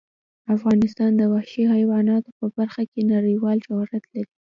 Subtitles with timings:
[0.55, 4.31] افغانستان د وحشي حیواناتو په برخه کې نړیوال شهرت لري.